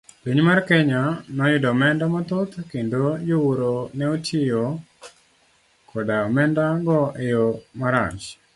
Piny 0.23 0.39
mar 0.47 0.59
Kenya 0.69 1.01
noyudo 1.37 1.67
omenda 1.73 2.05
mathoth 2.13 2.55
kendo 2.71 3.01
jowuoro 3.27 3.73
neotiyo 3.97 4.63
koda 5.89 6.15
omenda 6.27 6.63
go 6.85 6.99
eyo 7.25 7.43
marach. 7.79 8.23